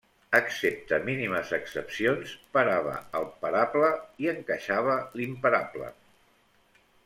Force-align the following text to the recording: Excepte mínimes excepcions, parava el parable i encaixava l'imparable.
Excepte 0.37 0.97
mínimes 1.09 1.51
excepcions, 1.57 2.33
parava 2.57 2.95
el 3.21 3.29
parable 3.45 3.93
i 4.25 4.33
encaixava 4.37 4.99
l'imparable. 5.21 5.95